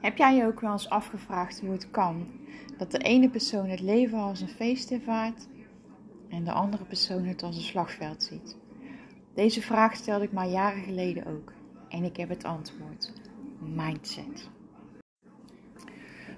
[0.00, 2.26] Heb jij je ook wel eens afgevraagd hoe het kan
[2.76, 5.48] dat de ene persoon het leven als een feest ervaart
[6.28, 8.56] en de andere persoon het als een slagveld ziet?
[9.34, 11.52] Deze vraag stelde ik maar jaren geleden ook
[11.88, 13.12] en ik heb het antwoord:
[13.58, 14.48] mindset.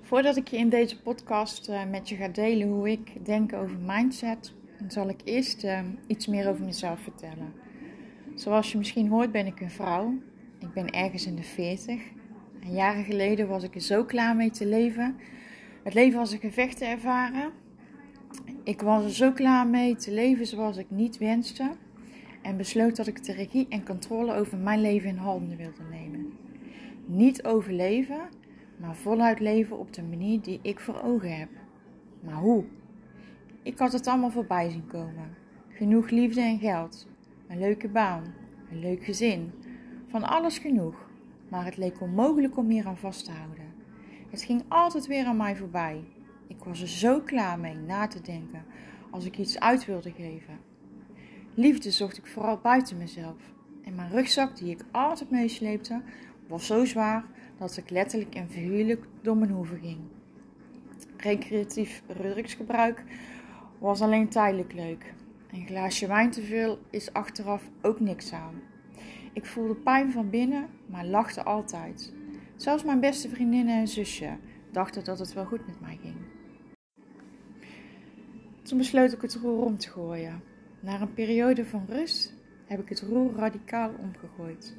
[0.00, 3.78] Voordat ik je in deze podcast eh, met je ga delen hoe ik denk over
[3.78, 4.52] mindset,
[4.88, 7.52] zal ik eerst eh, iets meer over mezelf vertellen.
[8.34, 10.14] Zoals je misschien hoort, ben ik een vrouw.
[10.58, 12.02] Ik ben ergens in de 40
[12.66, 15.16] en jaren geleden was ik er zo klaar mee te leven.
[15.82, 17.50] Het leven als een gevecht te ervaren.
[18.62, 21.70] Ik was er zo klaar mee te leven zoals ik niet wenste.
[22.42, 26.32] En besloot dat ik de regie en controle over mijn leven in handen wilde nemen.
[27.06, 28.20] Niet overleven,
[28.76, 31.48] maar voluit leven op de manier die ik voor ogen heb.
[32.20, 32.64] Maar hoe?
[33.62, 35.36] Ik had het allemaal voorbij zien komen.
[35.68, 37.08] Genoeg liefde en geld,
[37.48, 38.34] een leuke baan,
[38.70, 39.52] een leuk gezin,
[40.08, 41.05] van alles genoeg
[41.48, 43.74] maar het leek onmogelijk om hier aan vast te houden.
[44.30, 46.04] Het ging altijd weer aan mij voorbij.
[46.46, 48.64] Ik was er zo klaar mee na te denken
[49.10, 50.58] als ik iets uit wilde geven.
[51.54, 53.36] Liefde zocht ik vooral buiten mezelf.
[53.84, 56.02] En mijn rugzak, die ik altijd meesleepte,
[56.46, 57.24] was zo zwaar
[57.58, 59.98] dat ik letterlijk en figuurlijk door mijn hoeven ging.
[61.16, 63.04] Recreatief drugsgebruik
[63.78, 65.14] was alleen tijdelijk leuk.
[65.52, 68.54] Een glaasje wijn te veel is achteraf ook niks aan.
[69.36, 72.12] Ik voelde pijn van binnen, maar lachte altijd.
[72.54, 74.36] Zelfs mijn beste vriendinnen en zusje
[74.72, 76.16] dachten dat het wel goed met mij ging.
[78.62, 80.42] Toen besloot ik het roer om te gooien.
[80.80, 82.34] Na een periode van rust
[82.66, 84.76] heb ik het roer radicaal omgegooid.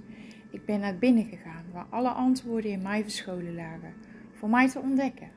[0.52, 3.94] Ik ben naar binnen gegaan, waar alle antwoorden in mij verscholen lagen,
[4.34, 5.30] voor mij te ontdekken.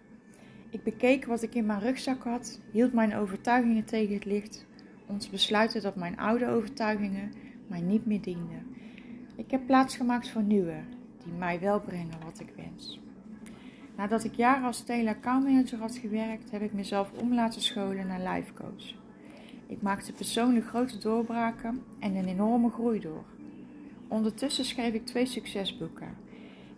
[0.70, 4.66] Ik bekeek wat ik in mijn rugzak had, hield mijn overtuigingen tegen het licht,
[5.18, 7.32] te besluiten dat mijn oude overtuigingen
[7.66, 8.69] mij niet meer dienden
[9.40, 10.76] ik heb plaats gemaakt voor nieuwe,
[11.24, 13.00] die mij wel brengen wat ik wens.
[13.96, 18.52] Nadat ik jaren als tele-accountmanager had gewerkt, heb ik mezelf om laten scholen naar life
[18.52, 18.94] coach.
[19.66, 23.24] Ik maakte persoonlijk grote doorbraken en een enorme groei door.
[24.08, 26.16] Ondertussen schreef ik twee succesboeken,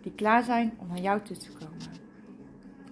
[0.01, 2.01] die klaar zijn om naar jou toe te komen.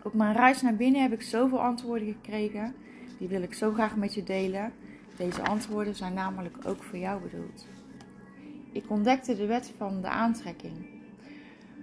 [0.04, 2.76] Op mijn reis naar binnen heb ik zoveel antwoorden gekregen,
[3.18, 4.74] die wil ik zo graag met je delen.
[5.18, 7.68] Deze antwoorden zijn namelijk ook voor jou bedoeld.
[8.72, 10.74] Ik ontdekte de wet van de aantrekking.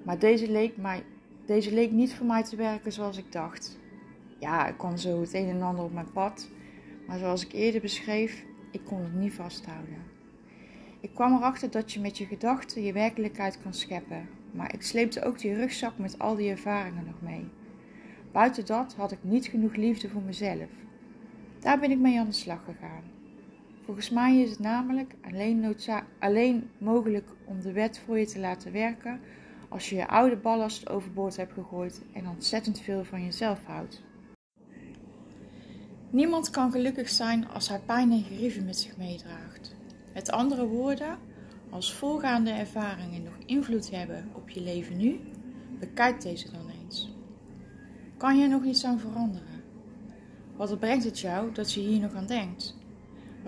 [0.04, 1.04] Maar deze leek, mij,
[1.46, 3.78] deze leek niet voor mij te werken zoals ik dacht.
[4.38, 6.48] Ja, ik kon zo het een en ander op mijn pad.
[7.06, 10.02] Maar zoals ik eerder beschreef, ik kon het niet vasthouden.
[11.00, 14.28] Ik kwam erachter dat je met je gedachten je werkelijkheid kan scheppen.
[14.50, 17.48] Maar ik sleepte ook die rugzak met al die ervaringen nog mee.
[18.32, 20.70] Buiten dat had ik niet genoeg liefde voor mezelf.
[21.58, 23.17] Daar ben ik mee aan de slag gegaan.
[23.88, 25.76] Volgens mij is het namelijk alleen,
[26.18, 29.20] alleen mogelijk om de wet voor je te laten werken
[29.68, 34.02] als je je oude ballast overboord hebt gegooid en ontzettend veel van jezelf houdt.
[36.10, 39.74] Niemand kan gelukkig zijn als hij pijn en gerieven met zich meedraagt.
[40.14, 41.18] Met andere woorden,
[41.70, 45.20] als voorgaande ervaringen nog invloed hebben op je leven nu,
[45.78, 47.14] bekijk deze dan eens.
[48.16, 49.62] Kan je er nog iets aan veranderen?
[50.56, 52.77] Wat brengt het jou dat je hier nog aan denkt?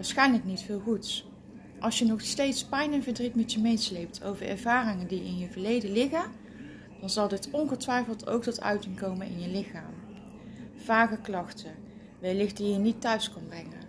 [0.00, 1.28] Waarschijnlijk niet veel goeds.
[1.80, 5.48] Als je nog steeds pijn en verdriet met je meesleept over ervaringen die in je
[5.48, 6.24] verleden liggen,
[7.00, 9.94] dan zal dit ongetwijfeld ook tot uiting komen in je lichaam.
[10.76, 11.74] Vage klachten,
[12.18, 13.80] wellicht die je niet thuis kan brengen,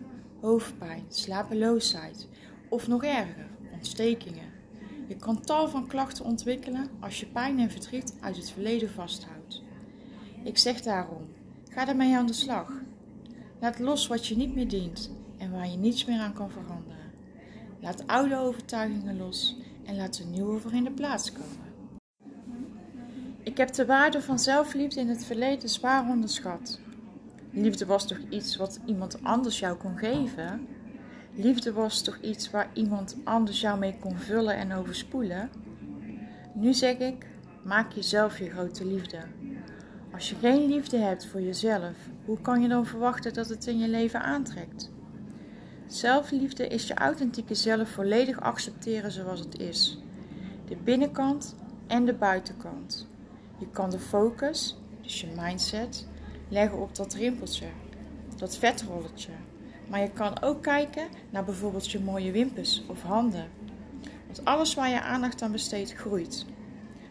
[0.41, 2.27] hoofdpijn, slapeloosheid
[2.69, 4.49] of nog erger, ontstekingen.
[5.07, 9.61] Je kan tal van klachten ontwikkelen als je pijn en verdriet uit het verleden vasthoudt.
[10.43, 11.27] Ik zeg daarom,
[11.69, 12.71] ga ermee aan de slag.
[13.59, 17.11] Laat los wat je niet meer dient en waar je niets meer aan kan veranderen.
[17.79, 21.69] Laat oude overtuigingen los en laat er nieuwe voor in de plaats komen.
[23.43, 26.79] Ik heb de waarde van zelfliefde in het verleden zwaar onderschat.
[27.51, 30.67] Liefde was toch iets wat iemand anders jou kon geven?
[31.33, 35.49] Liefde was toch iets waar iemand anders jou mee kon vullen en overspoelen?
[36.53, 37.27] Nu zeg ik,
[37.63, 39.19] maak jezelf je grote liefde.
[40.13, 41.95] Als je geen liefde hebt voor jezelf,
[42.25, 44.91] hoe kan je dan verwachten dat het in je leven aantrekt?
[45.91, 49.97] Zelfliefde is je authentieke zelf volledig accepteren zoals het is.
[50.67, 51.55] De binnenkant
[51.87, 53.07] en de buitenkant.
[53.57, 56.07] Je kan de focus, dus je mindset,
[56.47, 57.65] leggen op dat rimpeltje,
[58.37, 59.31] dat vetrolletje.
[59.87, 63.49] Maar je kan ook kijken naar bijvoorbeeld je mooie wimpers of handen.
[64.25, 66.45] Want alles waar je aandacht aan besteedt, groeit.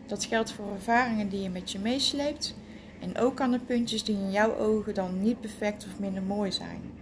[0.07, 2.55] Dat geldt voor ervaringen die je met je meesleept
[3.01, 6.53] en ook aan de puntjes die in jouw ogen dan niet perfect of minder mooi
[6.53, 7.00] zijn.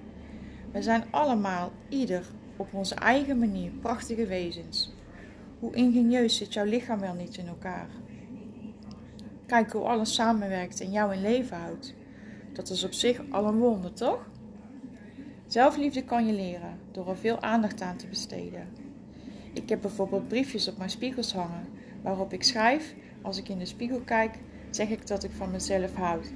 [0.73, 2.27] We zijn allemaal, ieder,
[2.57, 4.93] op onze eigen manier prachtige wezens.
[5.59, 7.89] Hoe ingenieus zit jouw lichaam wel niet in elkaar?
[9.47, 11.95] Kijken hoe alles samenwerkt en jou in leven houdt.
[12.53, 14.29] Dat is op zich al een wonder, toch?
[15.47, 18.69] Zelfliefde kan je leren door er veel aandacht aan te besteden.
[19.53, 21.69] Ik heb bijvoorbeeld briefjes op mijn spiegels hangen
[22.03, 24.39] waarop ik schrijf: Als ik in de spiegel kijk,
[24.71, 26.33] zeg ik dat ik van mezelf houd.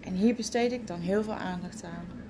[0.00, 2.23] En hier besteed ik dan heel veel aandacht aan.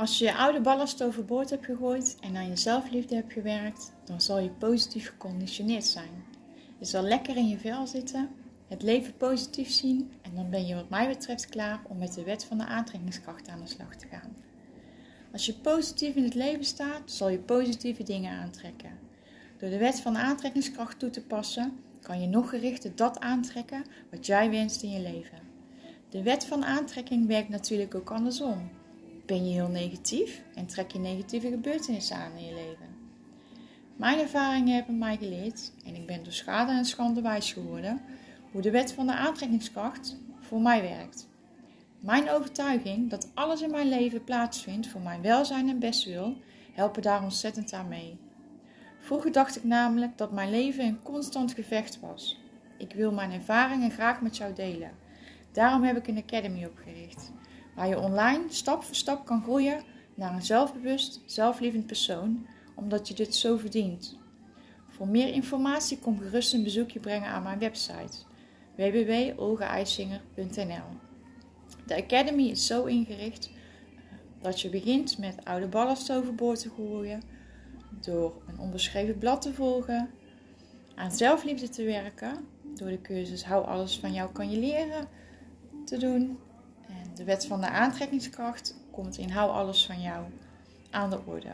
[0.00, 4.20] Als je je oude ballast overboord hebt gegooid en aan je zelfliefde hebt gewerkt, dan
[4.20, 6.24] zal je positief geconditioneerd zijn.
[6.78, 8.28] Je zal lekker in je vel zitten,
[8.68, 12.22] het leven positief zien en dan ben je wat mij betreft klaar om met de
[12.22, 14.36] wet van de aantrekkingskracht aan de slag te gaan.
[15.32, 18.98] Als je positief in het leven staat, zal je positieve dingen aantrekken.
[19.58, 23.84] Door de wet van de aantrekkingskracht toe te passen, kan je nog gerichter dat aantrekken
[24.10, 25.38] wat jij wenst in je leven.
[26.08, 28.79] De wet van aantrekking werkt natuurlijk ook andersom.
[29.30, 32.86] Ben je heel negatief en trek je negatieve gebeurtenissen aan in je leven.
[33.96, 38.00] Mijn ervaringen hebben mij geleerd, en ik ben door schade en schande wijs geworden,
[38.52, 41.28] hoe de wet van de aantrekkingskracht voor mij werkt.
[42.00, 46.36] Mijn overtuiging dat alles in mijn leven plaatsvindt voor mijn welzijn en bestwil,
[46.72, 48.18] helpen daar ontzettend aan mee.
[49.00, 52.40] Vroeger dacht ik namelijk dat mijn leven een constant gevecht was.
[52.78, 54.90] Ik wil mijn ervaringen graag met jou delen.
[55.52, 57.32] Daarom heb ik een academy opgericht,
[57.74, 59.82] waar je online stap voor stap kan groeien
[60.14, 64.18] naar een zelfbewust, zelflievend persoon, omdat je dit zo verdient.
[64.88, 68.18] Voor meer informatie kom gerust een bezoekje brengen aan mijn website
[68.76, 70.84] www.olgaeisinger.nl.
[71.86, 73.50] De Academy is zo ingericht
[74.40, 77.22] dat je begint met oude ballast overboord te gooien,
[78.00, 80.10] door een onbeschreven blad te volgen,
[80.94, 85.08] aan zelfliefde te werken, door de cursus Hou alles van jou kan je leren
[85.84, 86.38] te doen.
[87.20, 90.24] De wet van de aantrekkingskracht komt in Hou alles van jou
[90.90, 91.50] aan de orde.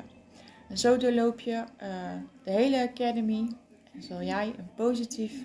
[0.68, 2.12] En zo doorloop je uh,
[2.44, 3.48] de hele academy
[3.92, 5.42] en zal jij een positief,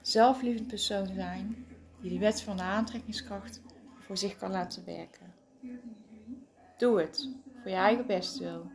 [0.00, 1.66] zelflievend persoon zijn
[2.00, 3.60] die de wet van de aantrekkingskracht
[3.98, 5.34] voor zich kan laten werken.
[6.76, 7.28] Doe het
[7.62, 8.70] voor je eigen bestwil.